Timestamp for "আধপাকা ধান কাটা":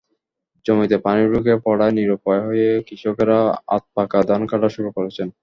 3.75-4.69